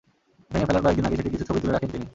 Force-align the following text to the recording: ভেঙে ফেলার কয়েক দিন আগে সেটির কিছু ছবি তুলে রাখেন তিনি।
ভেঙে 0.51 0.65
ফেলার 0.67 0.83
কয়েক 0.83 0.95
দিন 0.97 1.05
আগে 1.07 1.17
সেটির 1.17 1.33
কিছু 1.35 1.45
ছবি 1.47 1.59
তুলে 1.61 1.73
রাখেন 1.73 1.89
তিনি। 1.93 2.05